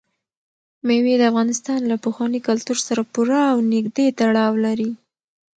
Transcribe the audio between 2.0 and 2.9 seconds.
پخواني کلتور